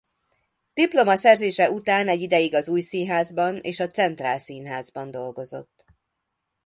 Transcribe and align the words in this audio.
Diplomaszerzése 0.73 1.71
után 1.71 2.07
egy 2.07 2.21
ideig 2.21 2.55
az 2.55 2.67
Új 2.67 2.81
Színházban 2.81 3.55
és 3.57 3.79
a 3.79 3.87
Centrál 3.87 4.37
Színházban 4.39 5.11
dolgozott. 5.11 5.85